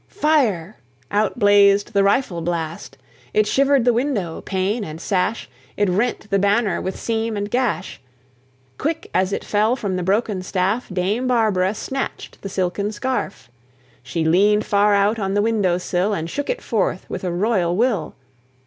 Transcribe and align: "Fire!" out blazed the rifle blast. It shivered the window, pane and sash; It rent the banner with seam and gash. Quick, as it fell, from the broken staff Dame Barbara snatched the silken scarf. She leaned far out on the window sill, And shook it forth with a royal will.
"Fire!" 0.07 0.77
out 1.11 1.37
blazed 1.37 1.93
the 1.93 2.01
rifle 2.03 2.41
blast. 2.41 2.97
It 3.35 3.45
shivered 3.45 3.85
the 3.85 3.93
window, 3.93 4.41
pane 4.41 4.83
and 4.83 4.99
sash; 4.99 5.47
It 5.77 5.89
rent 5.89 6.27
the 6.31 6.39
banner 6.39 6.81
with 6.81 6.99
seam 6.99 7.37
and 7.37 7.51
gash. 7.51 8.01
Quick, 8.79 9.11
as 9.13 9.31
it 9.31 9.43
fell, 9.43 9.75
from 9.75 9.97
the 9.97 10.01
broken 10.01 10.41
staff 10.41 10.87
Dame 10.91 11.27
Barbara 11.27 11.75
snatched 11.75 12.41
the 12.41 12.49
silken 12.49 12.91
scarf. 12.91 13.47
She 14.01 14.25
leaned 14.25 14.65
far 14.65 14.95
out 14.95 15.19
on 15.19 15.35
the 15.35 15.41
window 15.43 15.77
sill, 15.77 16.15
And 16.15 16.27
shook 16.27 16.49
it 16.49 16.63
forth 16.63 17.07
with 17.07 17.23
a 17.23 17.31
royal 17.31 17.75
will. 17.75 18.15